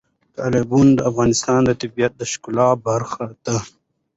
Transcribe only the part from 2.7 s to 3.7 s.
برخه ده.